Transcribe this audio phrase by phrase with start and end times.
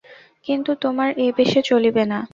[0.45, 2.19] কিন্তু তোমার এ বেশে চলিবে না।